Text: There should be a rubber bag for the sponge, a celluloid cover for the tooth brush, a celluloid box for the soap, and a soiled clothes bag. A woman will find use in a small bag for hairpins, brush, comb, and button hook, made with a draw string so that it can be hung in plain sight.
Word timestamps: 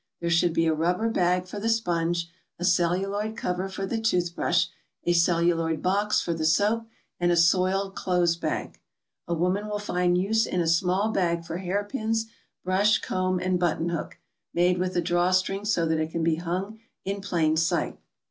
There 0.19 0.31
should 0.31 0.53
be 0.53 0.65
a 0.65 0.73
rubber 0.73 1.09
bag 1.09 1.45
for 1.45 1.59
the 1.59 1.69
sponge, 1.69 2.27
a 2.57 2.65
celluloid 2.65 3.37
cover 3.37 3.69
for 3.69 3.85
the 3.85 4.01
tooth 4.01 4.35
brush, 4.35 4.67
a 5.03 5.13
celluloid 5.13 5.83
box 5.83 6.19
for 6.19 6.33
the 6.33 6.43
soap, 6.43 6.87
and 7.19 7.31
a 7.31 7.37
soiled 7.37 7.95
clothes 7.95 8.35
bag. 8.35 8.79
A 9.27 9.35
woman 9.35 9.67
will 9.69 9.77
find 9.77 10.17
use 10.17 10.47
in 10.47 10.59
a 10.59 10.65
small 10.65 11.11
bag 11.11 11.45
for 11.45 11.57
hairpins, 11.57 12.25
brush, 12.63 12.97
comb, 12.97 13.37
and 13.37 13.59
button 13.59 13.89
hook, 13.89 14.17
made 14.55 14.79
with 14.79 14.97
a 14.97 15.01
draw 15.01 15.29
string 15.29 15.65
so 15.65 15.85
that 15.85 15.99
it 15.99 16.09
can 16.09 16.23
be 16.23 16.37
hung 16.37 16.79
in 17.05 17.21
plain 17.21 17.55
sight. 17.55 17.99